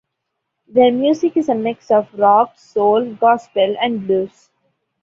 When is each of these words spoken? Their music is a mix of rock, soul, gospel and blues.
Their 0.67 0.91
music 0.91 1.37
is 1.37 1.47
a 1.47 1.53
mix 1.53 1.91
of 1.91 2.11
rock, 2.15 2.57
soul, 2.57 3.13
gospel 3.13 3.75
and 3.79 4.07
blues. 4.07 4.49